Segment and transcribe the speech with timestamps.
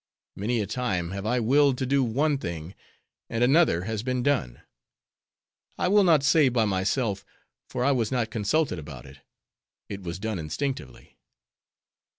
[0.35, 2.73] Many a time, have I willed to do one thing,
[3.29, 4.63] and another has been done.
[5.77, 7.23] I will not say by myself,
[7.69, 9.19] for I was not consulted about it;
[9.89, 11.19] it was done instinctively.